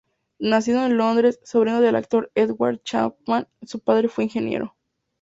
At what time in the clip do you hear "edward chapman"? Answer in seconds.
2.33-3.47